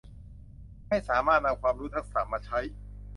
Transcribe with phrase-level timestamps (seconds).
[0.87, 2.59] ให้สามารถนำความรู้ทักษะมาใช้